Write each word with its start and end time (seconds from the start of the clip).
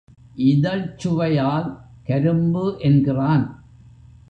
இதழ்ச் 0.35 0.97
சுவையால் 0.97 1.67
கரும்பு 2.03 2.75
என்கிறான். 2.79 3.45